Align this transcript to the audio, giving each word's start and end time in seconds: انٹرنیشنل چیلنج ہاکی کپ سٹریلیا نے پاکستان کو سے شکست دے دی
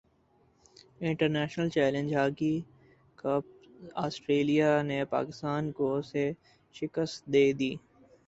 انٹرنیشنل 1.01 1.67
چیلنج 1.69 2.09
ہاکی 2.15 2.55
کپ 3.19 3.43
سٹریلیا 4.13 4.71
نے 4.83 4.99
پاکستان 5.09 5.71
کو 5.77 5.89
سے 6.11 6.23
شکست 6.75 7.17
دے 7.33 7.45
دی 7.59 7.71